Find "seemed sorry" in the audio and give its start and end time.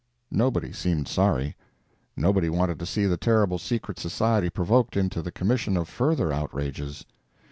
0.73-1.55